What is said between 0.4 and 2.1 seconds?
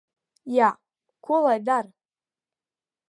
Jā. Ko lai dara?